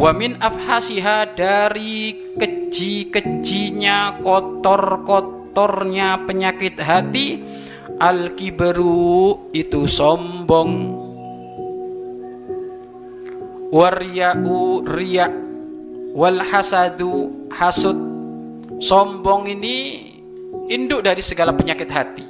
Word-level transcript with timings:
wa 0.00 0.16
min 0.16 0.40
afhasiha 0.40 1.36
dari 1.36 2.32
keji-kejinya 2.40 4.24
kotor-kotornya 4.24 6.24
penyakit 6.24 6.80
hati 6.80 7.44
al 8.00 8.32
kibru 8.32 9.52
itu 9.52 9.84
sombong. 9.84 10.72
Warya'u 13.70 14.88
riya 14.88 15.28
wal 16.16 16.40
hasadu 16.48 17.44
hasud. 17.52 18.08
Sombong 18.80 19.52
ini 19.52 19.76
induk 20.72 21.04
dari 21.04 21.20
segala 21.20 21.52
penyakit 21.52 21.92
hati. 21.92 22.26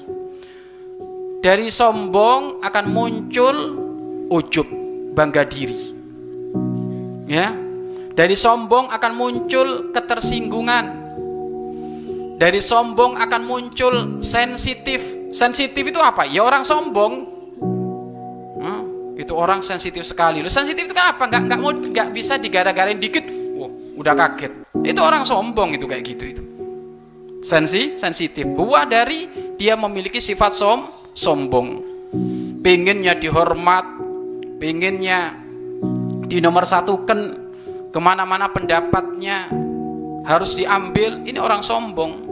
Dari 1.41 1.71
sombong 1.71 2.61
akan 2.61 2.87
muncul 2.91 3.57
ujub 4.29 4.66
bangga 5.15 5.47
diri. 5.47 5.95
Ya 7.30 7.70
dari 8.15 8.37
sombong 8.39 8.91
akan 8.91 9.13
muncul 9.15 9.69
ketersinggungan 9.95 10.85
dari 12.41 12.61
sombong 12.65 13.21
akan 13.21 13.43
muncul 13.45 13.95
sensitif 14.25 15.31
sensitif 15.31 15.87
itu 15.87 16.01
apa 16.01 16.27
ya 16.27 16.43
orang 16.43 16.65
sombong 16.67 17.41
itu 19.21 19.37
orang 19.37 19.61
sensitif 19.61 20.03
sekali. 20.09 20.41
Lu 20.41 20.49
sensitif 20.49 20.89
itu 20.89 20.97
kan 20.97 21.13
apa? 21.13 21.29
Nggak 21.29 21.43
nggak 21.45 21.59
mau 21.61 21.71
nggak 21.77 22.09
bisa 22.17 22.41
digara-garain 22.41 22.97
dikit, 22.97 23.29
wah 23.61 23.69
udah 24.01 24.15
kaget. 24.17 24.53
Itu 24.81 25.01
orang 25.05 25.29
sombong 25.29 25.77
itu 25.77 25.85
kayak 25.85 26.03
gitu 26.09 26.25
itu. 26.25 26.43
Sensi, 27.45 28.01
sensitif. 28.01 28.49
Buah 28.49 28.89
dari 28.89 29.29
dia 29.61 29.77
memiliki 29.77 30.21
sifat 30.21 30.57
som, 30.57 30.89
sombong. 31.13 31.85
Pengennya 32.61 33.17
dihormat, 33.17 33.87
pengennya 34.57 35.37
di 36.29 36.41
nomor 36.41 36.65
satu 36.65 37.05
kan 37.05 37.40
ke 37.91 37.99
mana-mana 37.99 38.49
pendapatnya 38.51 39.51
harus 40.24 40.57
diambil. 40.57 41.23
Ini 41.27 41.38
orang 41.43 41.63
sombong. 41.63 42.30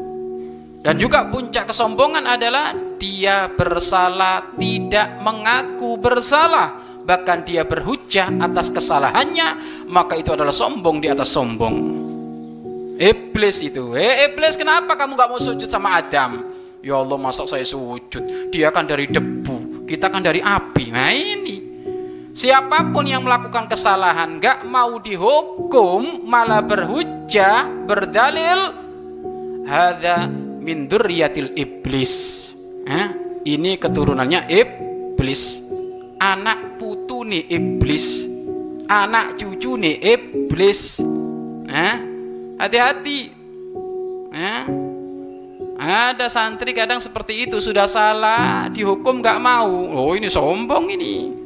Dan 0.79 0.95
juga 0.95 1.27
puncak 1.27 1.69
kesombongan 1.69 2.25
adalah 2.25 2.71
dia 2.97 3.51
bersalah 3.51 4.55
tidak 4.55 5.19
mengaku 5.21 5.99
bersalah. 5.99 6.79
Bahkan 7.03 7.39
dia 7.43 7.67
berhujah 7.67 8.31
atas 8.39 8.71
kesalahannya 8.71 9.59
maka 9.91 10.15
itu 10.15 10.31
adalah 10.31 10.55
sombong 10.55 11.03
di 11.03 11.11
atas 11.11 11.35
sombong. 11.35 12.07
Iblis 12.99 13.59
itu. 13.67 13.95
Eh 13.99 14.31
iblis 14.31 14.55
kenapa 14.55 14.95
kamu 14.95 15.19
gak 15.19 15.31
mau 15.31 15.41
sujud 15.43 15.67
sama 15.67 15.99
Adam? 15.99 16.47
Ya 16.79 16.95
Allah 16.95 17.19
masa 17.19 17.43
saya 17.43 17.67
sujud? 17.67 18.51
Dia 18.55 18.71
kan 18.71 18.87
dari 18.87 19.11
debu 19.11 19.87
kita 19.89 20.13
kan 20.13 20.23
dari 20.23 20.39
api. 20.39 20.95
Nah 20.95 21.11
ini 21.11 21.68
siapa 22.39 22.95
pun 22.95 23.03
yang 23.03 23.27
melakukan 23.27 23.67
kesalahan 23.67 24.39
gak 24.39 24.63
mau 24.63 25.03
dihukum 25.03 26.23
malah 26.23 26.63
berhujah 26.63 27.67
berdalil 27.83 28.61
hadza 29.67 30.31
min 30.63 30.87
iblis. 31.59 32.15
Eh, 32.87 33.09
ini 33.43 33.75
keturunannya 33.75 34.47
iblis. 34.47 35.67
Anak 36.23 36.79
putu 36.79 37.27
nih 37.27 37.43
iblis. 37.51 38.31
Anak 38.87 39.35
cucu 39.35 39.75
nih 39.75 39.99
iblis. 39.99 41.03
Eh, 41.67 41.97
hati-hati. 42.55 43.21
Eh, 44.31 44.63
ada 45.79 46.27
santri 46.31 46.71
kadang 46.71 47.03
seperti 47.03 47.51
itu 47.51 47.59
sudah 47.59 47.91
salah 47.91 48.71
dihukum 48.71 49.19
gak 49.19 49.43
mau. 49.43 49.75
Oh 49.91 50.15
ini 50.15 50.31
sombong 50.31 50.87
ini. 50.95 51.38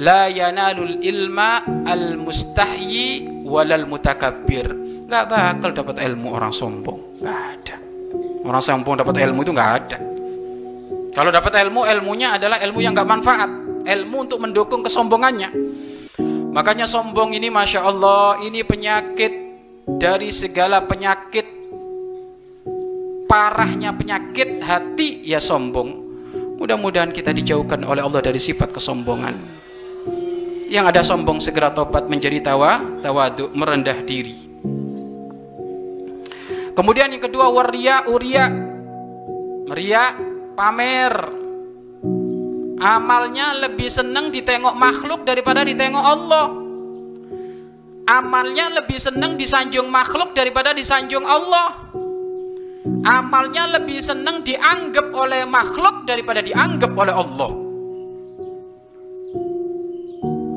La 0.00 0.32
yanalul 0.32 0.96
ilma 1.04 1.60
al 1.84 2.16
mustahyi 2.16 3.44
walal 3.44 3.84
mutakabbir. 3.84 4.72
Nggak 5.04 5.24
bakal 5.28 5.70
dapat 5.76 6.00
ilmu 6.08 6.32
orang 6.32 6.56
sombong. 6.56 7.20
Nggak 7.20 7.40
ada. 7.52 7.76
Orang 8.40 8.64
sombong 8.64 8.96
dapat 8.96 9.20
ilmu 9.20 9.44
itu 9.44 9.52
nggak 9.52 9.72
ada. 9.76 9.98
Kalau 11.12 11.28
dapat 11.28 11.52
ilmu 11.52 11.84
ilmunya 11.84 12.40
adalah 12.40 12.56
ilmu 12.64 12.80
yang 12.80 12.96
nggak 12.96 13.10
manfaat. 13.12 13.50
Ilmu 13.84 14.16
untuk 14.24 14.40
mendukung 14.40 14.80
kesombongannya. 14.80 15.52
Makanya 16.56 16.88
sombong 16.88 17.36
ini 17.36 17.52
masya 17.52 17.84
Allah 17.84 18.40
ini 18.40 18.64
penyakit 18.64 19.32
dari 20.00 20.32
segala 20.32 20.80
penyakit. 20.80 21.44
Parahnya 23.28 23.92
penyakit 23.92 24.64
hati 24.64 25.28
ya 25.28 25.36
sombong. 25.36 26.08
Mudah-mudahan 26.56 27.12
kita 27.12 27.36
dijauhkan 27.36 27.84
oleh 27.84 28.00
Allah 28.00 28.24
dari 28.24 28.40
sifat 28.40 28.72
kesombongan 28.72 29.59
yang 30.70 30.86
ada 30.86 31.02
sombong 31.02 31.42
segera 31.42 31.74
tobat 31.74 32.06
menjadi 32.06 32.38
tawa 32.40 32.78
tawaduk 33.02 33.50
merendah 33.58 33.98
diri 34.06 34.50
Kemudian 36.80 37.12
yang 37.12 37.20
kedua 37.20 37.52
waria 37.52 38.08
uria. 38.08 38.48
Ria 39.68 40.16
pamer. 40.56 41.14
Amalnya 42.80 43.52
lebih 43.60 43.92
senang 43.92 44.32
ditengok 44.32 44.72
makhluk 44.80 45.28
daripada 45.28 45.60
ditengok 45.60 46.00
Allah. 46.00 46.46
Amalnya 48.08 48.80
lebih 48.80 48.96
senang 48.96 49.36
disanjung 49.36 49.92
makhluk 49.92 50.32
daripada 50.32 50.72
disanjung 50.72 51.22
Allah. 51.28 51.92
Amalnya 53.04 53.76
lebih 53.76 54.00
senang 54.00 54.40
dianggap 54.40 55.12
oleh 55.12 55.44
makhluk 55.44 56.08
daripada 56.08 56.40
dianggap 56.40 56.96
oleh 56.96 57.12
Allah. 57.12 57.69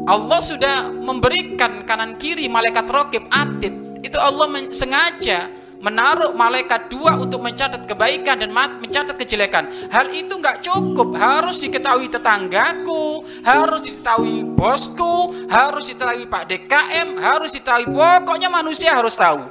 Allah 0.03 0.39
sudah 0.43 0.91
memberikan 0.91 1.87
kanan 1.87 2.19
kiri 2.19 2.51
malaikat 2.51 2.83
rokib 2.91 3.23
atid. 3.31 4.03
Itu 4.03 4.19
Allah 4.19 4.51
sengaja 4.75 5.47
menaruh 5.83 6.31
malaikat 6.35 6.87
dua 6.87 7.19
untuk 7.19 7.43
mencatat 7.43 7.83
kebaikan 7.83 8.39
dan 8.39 8.51
mencatat 8.55 9.15
kejelekan. 9.19 9.67
Hal 9.91 10.11
itu 10.15 10.39
nggak 10.39 10.63
cukup, 10.63 11.15
harus 11.15 11.59
diketahui 11.59 12.07
tetanggaku, 12.07 13.23
harus 13.43 13.83
diketahui 13.83 14.47
bosku, 14.55 15.31
harus 15.51 15.91
diketahui 15.91 16.27
Pak 16.27 16.43
DKM, 16.51 17.19
harus 17.19 17.51
diketahui 17.55 17.91
pokoknya 17.91 18.47
manusia 18.47 18.95
harus 18.95 19.15
tahu. 19.15 19.43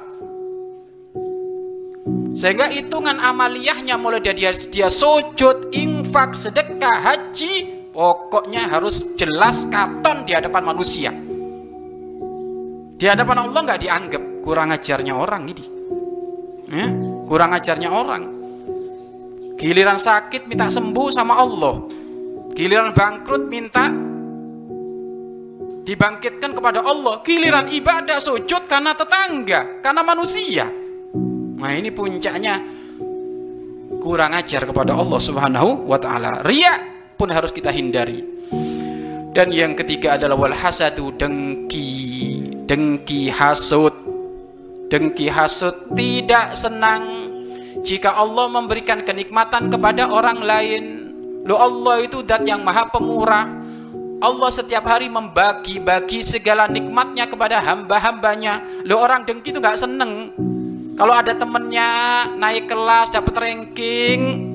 Sehingga 2.33 2.65
hitungan 2.65 3.21
amaliyahnya 3.21 3.93
mulai 3.93 4.17
dari 4.17 4.41
dia, 4.41 4.51
dia 4.57 4.89
sujud, 4.89 5.69
infak, 5.69 6.33
sedekah, 6.33 6.97
haji, 6.97 7.82
pokoknya 7.93 8.73
harus 8.73 9.13
jelas 9.13 9.69
katon 9.69 10.25
di 10.25 10.33
hadapan 10.33 10.63
manusia. 10.65 11.13
Di 12.97 13.05
hadapan 13.05 13.45
Allah 13.47 13.59
nggak 13.61 13.81
dianggap 13.85 14.23
kurang 14.41 14.73
ajarnya 14.73 15.13
orang 15.13 15.43
ini. 15.45 15.65
Ya, 16.73 16.87
kurang 17.29 17.53
ajarnya 17.53 17.89
orang. 17.93 18.23
Giliran 19.61 20.01
sakit 20.01 20.49
minta 20.49 20.67
sembuh 20.67 21.07
sama 21.13 21.37
Allah. 21.37 21.85
Giliran 22.57 22.91
bangkrut 22.91 23.45
minta 23.47 23.87
dibangkitkan 25.85 26.51
kepada 26.57 26.81
Allah. 26.81 27.21
Giliran 27.21 27.69
ibadah 27.69 28.17
sujud 28.17 28.65
karena 28.65 28.97
tetangga 28.97 29.79
karena 29.85 30.01
manusia. 30.01 30.65
Nah 31.59 31.71
ini 31.71 31.93
puncaknya 31.93 32.59
kurang 34.01 34.35
ajar 34.35 34.67
kepada 34.67 34.97
Allah 34.97 35.19
subhanahu 35.21 35.87
wa 35.87 35.95
ta'ala. 35.95 36.43
Ria 36.43 36.92
pun 37.15 37.29
harus 37.31 37.49
kita 37.49 37.73
hindari. 37.73 38.23
Dan 39.33 39.49
yang 39.49 39.73
ketiga 39.73 40.13
adalah 40.13 40.37
wal 40.37 40.53
hasadu 40.53 41.09
dengki. 41.17 41.89
Dengki 42.69 43.33
hasud. 43.33 43.91
Dengki 44.93 45.25
hasut 45.25 45.89
tidak 45.97 46.53
senang 46.53 47.01
jika 47.81 48.13
Allah 48.13 48.45
memberikan 48.45 49.01
kenikmatan 49.01 49.73
kepada 49.73 50.13
orang 50.13 50.45
lain. 50.45 50.83
Lo 51.49 51.57
Allah 51.57 52.05
itu 52.05 52.21
dat 52.21 52.45
yang 52.45 52.61
maha 52.61 52.87
pemurah. 52.93 53.49
Allah 54.23 54.49
setiap 54.53 54.85
hari 54.87 55.09
membagi-bagi 55.09 56.21
segala 56.21 56.69
nikmatnya 56.69 57.25
kepada 57.25 57.57
hamba-hambanya. 57.59 58.85
Lo 58.85 59.01
orang 59.01 59.25
dengki 59.25 59.49
itu 59.49 59.57
nggak 59.59 59.81
seneng. 59.81 60.29
Kalau 60.93 61.11
ada 61.17 61.33
temennya 61.33 61.89
naik 62.37 62.69
kelas 62.69 63.09
dapat 63.09 63.33
ranking 63.33 64.52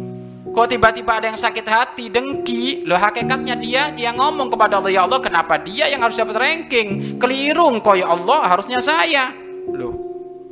kok 0.53 0.67
tiba-tiba 0.69 1.21
ada 1.21 1.27
yang 1.31 1.41
sakit 1.41 1.67
hati 1.67 2.09
dengki? 2.13 2.85
Lo 2.89 2.97
hakikatnya 2.99 3.55
dia 3.59 3.93
dia 3.93 4.11
ngomong 4.13 4.49
kepada 4.53 4.83
Allah 4.83 4.93
ya 4.93 5.03
Allah 5.05 5.21
kenapa 5.23 5.57
dia 5.61 5.89
yang 5.89 6.03
harus 6.03 6.19
dapat 6.19 6.37
ranking? 6.39 7.17
Keliru 7.21 7.73
kok 7.81 7.97
ya 7.97 8.11
Allah 8.11 8.49
harusnya 8.49 8.79
saya. 8.83 9.33
Loh 9.73 9.95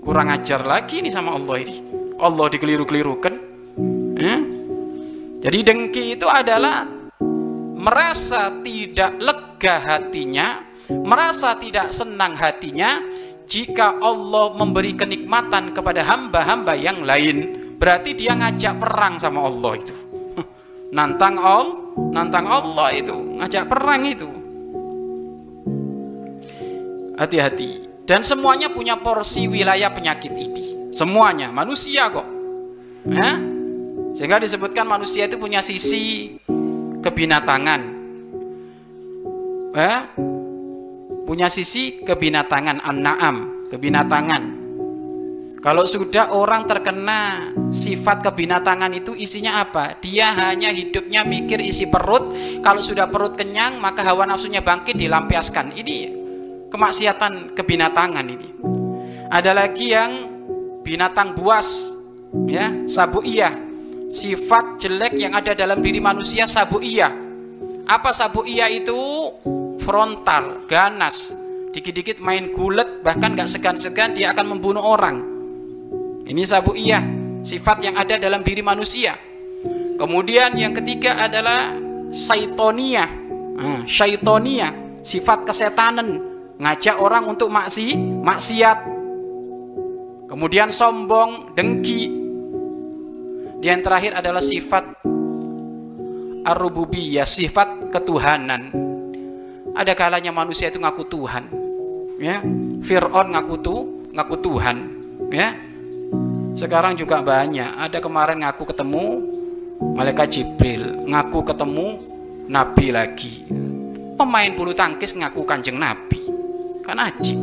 kurang 0.05 0.31
ajar 0.31 0.63
lagi 0.63 1.03
nih 1.03 1.11
sama 1.11 1.35
Allah 1.35 1.67
ini. 1.67 1.77
Allah 2.17 2.47
dikeliru-kelirukan. 2.49 3.35
Ya? 4.17 4.37
jadi 5.47 5.59
dengki 5.63 6.17
itu 6.17 6.27
adalah 6.27 6.89
merasa 7.77 8.49
tidak 8.65 9.13
lega 9.21 9.77
hatinya 9.85 10.65
merasa 10.91 11.55
tidak 11.55 11.93
senang 11.95 12.35
hatinya 12.35 13.03
jika 13.47 14.01
Allah 14.03 14.57
memberi 14.59 14.97
kenikmatan 14.97 15.71
kepada 15.71 16.03
hamba-hamba 16.03 16.75
yang 16.75 17.07
lain 17.07 17.66
berarti 17.77 18.17
dia 18.17 18.33
ngajak 18.35 18.81
perang 18.81 19.21
sama 19.21 19.45
Allah 19.47 19.73
itu 19.77 19.95
nantang 20.97 21.37
Allah 21.37 21.77
nantang 22.13 22.47
Allah 22.49 22.89
itu 22.93 23.15
ngajak 23.37 23.65
perang 23.69 24.03
itu 24.05 24.29
Hati-hati. 27.17 28.05
Dan 28.05 28.21
semuanya 28.21 28.69
punya 28.71 29.01
porsi 29.01 29.49
wilayah 29.49 29.89
penyakit 29.91 30.31
ini. 30.37 30.93
Semuanya 30.93 31.49
manusia 31.49 32.13
kok. 32.13 32.29
Eh? 33.09 33.37
Sehingga 34.15 34.37
disebutkan 34.39 34.85
manusia 34.85 35.25
itu 35.25 35.41
punya 35.41 35.65
sisi 35.65 36.37
kebinatangan. 37.01 37.81
Eh? 39.75 39.99
Punya 41.27 41.51
sisi 41.51 42.05
kebinatangan 42.05 42.85
an-na'am, 42.85 43.67
kebinatangan. 43.73 44.43
Kalau 45.67 45.83
sudah 45.83 46.31
orang 46.31 46.63
terkena 46.63 47.51
sifat 47.75 48.23
kebinatangan 48.23 48.87
itu 48.95 49.19
isinya 49.19 49.67
apa? 49.67 49.99
Dia 49.99 50.31
hanya 50.31 50.71
hidupnya 50.71 51.27
mikir 51.27 51.59
isi 51.59 51.91
perut. 51.91 52.31
Kalau 52.63 52.79
sudah 52.79 53.11
perut 53.11 53.35
kenyang, 53.35 53.83
maka 53.83 54.07
hawa 54.07 54.31
nafsunya 54.31 54.63
bangkit 54.63 54.95
dilampiaskan. 54.95 55.75
Ini 55.75 55.97
kemaksiatan 56.71 57.59
kebinatangan 57.59 58.27
ini. 58.31 58.49
Ada 59.27 59.59
lagi 59.59 59.91
yang 59.91 60.11
binatang 60.87 61.35
buas, 61.35 61.99
ya, 62.47 62.71
sabu 62.87 63.27
iya. 63.27 63.51
Sifat 64.07 64.79
jelek 64.79 65.19
yang 65.19 65.35
ada 65.35 65.51
dalam 65.51 65.83
diri 65.83 65.99
manusia 65.99 66.47
sabu 66.47 66.79
iya. 66.79 67.11
Apa 67.91 68.15
sabu 68.15 68.47
iya 68.47 68.71
itu? 68.71 68.95
Frontal, 69.83 70.63
ganas. 70.71 71.35
Dikit-dikit 71.75 72.23
main 72.23 72.55
gulet, 72.55 73.03
bahkan 73.03 73.35
gak 73.35 73.51
segan-segan 73.51 74.15
dia 74.15 74.31
akan 74.31 74.55
membunuh 74.55 74.87
orang 74.87 75.36
ini 76.27 76.43
sabu 76.43 76.75
iya, 76.75 76.99
sifat 77.47 77.87
yang 77.87 77.95
ada 77.95 78.19
dalam 78.19 78.43
diri 78.43 78.59
manusia. 78.59 79.15
Kemudian 79.97 80.59
yang 80.59 80.75
ketiga 80.75 81.23
adalah 81.23 81.71
saitonia. 82.11 83.07
Nah, 83.57 83.87
syaitonia, 83.89 85.01
sifat 85.07 85.47
kesetanan, 85.47 86.21
ngajak 86.59 86.99
orang 86.99 87.31
untuk 87.31 87.49
maksi, 87.49 87.97
maksiat. 88.21 88.79
Kemudian 90.27 90.75
sombong, 90.75 91.55
dengki. 91.55 92.11
Dan 93.63 93.81
yang 93.81 93.81
terakhir 93.81 94.19
adalah 94.19 94.43
sifat 94.43 94.85
ar-rububiyah, 96.45 97.25
sifat 97.25 97.89
ketuhanan. 97.95 98.75
Ada 99.73 99.95
kalanya 99.95 100.35
manusia 100.35 100.69
itu 100.69 100.83
ngaku 100.83 101.07
Tuhan. 101.09 101.45
Ya, 102.21 102.43
Fir'aun 102.85 103.33
ngaku 103.33 103.55
tuh, 103.63 103.81
ngaku 104.13 104.37
Tuhan. 104.45 104.77
Ya, 105.33 105.57
sekarang 106.57 106.97
juga 106.97 107.21
banyak. 107.21 107.77
Ada 107.77 108.01
kemarin 108.01 108.41
ngaku 108.43 108.65
ketemu 108.73 109.05
malaikat 109.93 110.29
Jibril, 110.33 111.05
ngaku 111.05 111.45
ketemu 111.45 111.87
Nabi 112.49 112.87
lagi. 112.91 113.45
Pemain 114.17 114.49
bulu 114.57 114.73
tangkis 114.73 115.13
ngaku 115.13 115.45
kanjeng 115.45 115.77
Nabi, 115.77 116.25
kan 116.81 116.97
aji. 116.97 117.37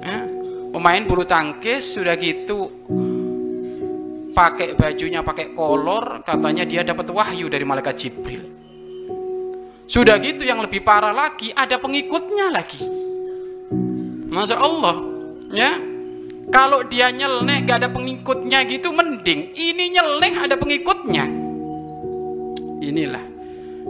Ya. 0.00 0.24
Pemain 0.72 1.04
bulu 1.04 1.28
tangkis 1.28 2.00
sudah 2.00 2.16
gitu 2.16 2.72
pakai 4.32 4.72
bajunya 4.72 5.20
pakai 5.20 5.52
kolor, 5.52 6.24
katanya 6.24 6.64
dia 6.64 6.80
dapat 6.80 7.12
wahyu 7.12 7.52
dari 7.52 7.68
malaikat 7.68 7.94
Jibril. 8.00 8.40
Sudah 9.84 10.16
gitu 10.18 10.48
yang 10.48 10.64
lebih 10.64 10.80
parah 10.80 11.12
lagi 11.12 11.52
ada 11.52 11.76
pengikutnya 11.76 12.48
lagi. 12.48 12.80
Masya 14.26 14.56
Allah, 14.58 14.96
ya 15.52 15.95
kalau 16.50 16.86
dia 16.86 17.10
nyeleneh 17.10 17.66
gak 17.66 17.84
ada 17.84 17.90
pengikutnya 17.90 18.62
gitu 18.70 18.94
mending. 18.94 19.52
Ini 19.52 19.84
nyeleneh 19.98 20.32
ada 20.46 20.54
pengikutnya. 20.54 21.24
Inilah. 22.86 23.24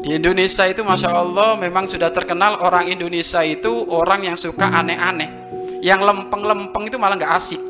Di 0.00 0.16
Indonesia 0.16 0.64
itu 0.68 0.84
Masya 0.84 1.10
Allah 1.10 1.56
memang 1.58 1.88
sudah 1.88 2.12
terkenal 2.12 2.60
orang 2.62 2.86
Indonesia 2.88 3.40
itu 3.42 3.70
orang 3.90 4.28
yang 4.28 4.36
suka 4.36 4.70
aneh-aneh. 4.72 5.28
Yang 5.84 6.00
lempeng-lempeng 6.08 6.88
itu 6.88 6.96
malah 6.96 7.20
gak 7.20 7.32
asik. 7.36 7.60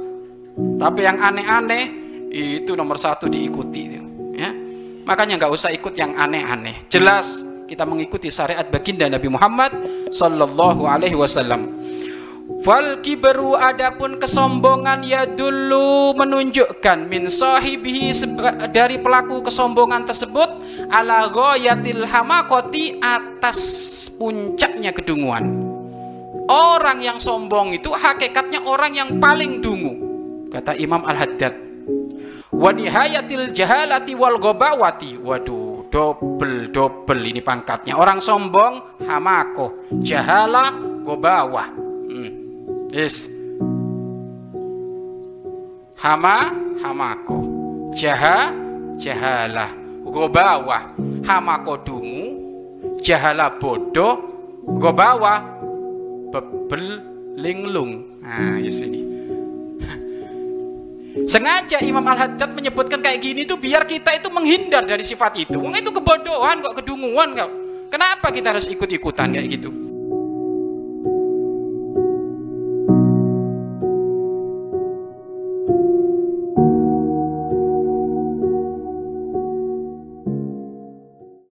Tapi 0.57 1.01
yang 1.05 1.19
aneh-aneh 1.21 1.85
itu 2.33 2.73
nomor 2.77 2.97
satu 2.97 3.29
diikuti. 3.29 3.83
Ya. 4.37 4.53
Makanya 5.07 5.41
nggak 5.41 5.53
usah 5.53 5.71
ikut 5.73 5.95
yang 5.97 6.17
aneh-aneh. 6.19 6.89
Jelas 6.93 7.45
kita 7.67 7.83
mengikuti 7.85 8.31
syariat 8.31 8.65
baginda 8.67 9.11
Nabi 9.11 9.29
Muhammad 9.31 9.73
Sallallahu 10.11 10.87
Alaihi 10.87 11.19
Wasallam. 11.19 11.67
Fal 12.47 13.03
kibru 13.03 13.59
adapun 13.59 14.23
kesombongan 14.23 15.03
ya 15.03 15.27
dulu 15.27 16.15
menunjukkan 16.15 17.11
min 17.11 17.27
sahibihi 17.27 18.15
dari 18.71 19.03
pelaku 19.03 19.43
kesombongan 19.43 20.07
tersebut 20.07 20.63
ala 20.87 21.27
ghayatil 21.27 22.07
hamakoti 22.07 23.03
atas 23.03 23.59
puncaknya 24.15 24.95
kedunguan. 24.95 25.43
Orang 26.47 27.03
yang 27.03 27.19
sombong 27.19 27.75
itu 27.75 27.91
hakikatnya 27.91 28.63
orang 28.63 28.95
yang 28.95 29.11
paling 29.19 29.59
dungu. 29.59 29.99
Kata 30.47 30.79
Imam 30.79 31.03
Al-Haddad. 31.03 31.55
Wa 32.55 32.71
nihayatil 32.71 33.51
jahalati 33.51 34.15
wal 34.15 34.39
gobawati. 34.39 35.19
Waduh, 35.19 35.91
double 35.91 36.71
double 36.71 37.23
ini 37.27 37.43
pangkatnya. 37.43 37.99
Orang 37.99 38.23
sombong 38.23 39.03
hamako, 39.03 39.91
jahala 39.99 40.71
gobawah 41.03 41.86
Yes. 42.95 43.27
Hama 45.99 46.55
hamako. 46.83 47.39
Jaha 47.97 48.55
jahala. 48.95 49.67
Gobawa. 50.07 50.95
Hamako 51.27 51.75
dungu. 51.83 52.25
Jahala 53.03 53.51
bodoh. 53.59 54.23
Gobawa. 54.79 55.43
Bebel 56.31 57.03
linglung. 57.35 58.23
Nah, 58.23 58.63
ya 58.63 58.71
sini. 58.71 59.03
Sengaja 61.33 61.83
Imam 61.83 62.07
Al-Haddad 62.07 62.55
menyebutkan 62.55 63.03
kayak 63.03 63.19
gini 63.19 63.43
tuh 63.49 63.59
biar 63.59 63.83
kita 63.89 64.15
itu 64.15 64.31
menghindar 64.31 64.87
dari 64.87 65.03
sifat 65.03 65.43
itu. 65.43 65.59
Wong 65.59 65.75
itu 65.75 65.91
kebodohan 65.91 66.63
kok, 66.63 66.75
kedunguan 66.83 67.35
kok. 67.35 67.51
Kenapa 67.91 68.31
kita 68.35 68.51
harus 68.55 68.67
ikut-ikutan 68.67 69.35
kayak 69.35 69.47
gitu? 69.59 69.86